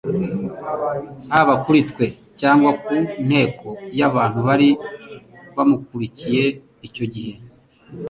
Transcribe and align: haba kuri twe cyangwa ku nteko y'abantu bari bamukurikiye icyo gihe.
haba 1.31 1.53
kuri 1.63 1.79
twe 1.89 2.05
cyangwa 2.39 2.71
ku 2.83 2.91
nteko 3.27 3.67
y'abantu 3.99 4.39
bari 4.47 4.69
bamukurikiye 5.55 6.43
icyo 6.87 7.05
gihe. 7.13 7.33